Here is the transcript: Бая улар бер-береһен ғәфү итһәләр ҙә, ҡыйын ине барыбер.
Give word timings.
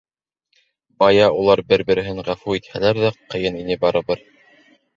Бая 1.03 1.27
улар 1.41 1.61
бер-береһен 1.73 2.23
ғәфү 2.31 2.57
итһәләр 2.63 3.03
ҙә, 3.07 3.15
ҡыйын 3.35 3.63
ине 3.63 3.81
барыбер. 3.87 4.27